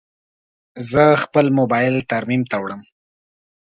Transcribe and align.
زه 0.91 1.03
خپل 1.23 1.45
موبایل 1.57 1.95
ترمیم 2.11 2.41
ته 2.49 2.55
وړم. 2.63 2.81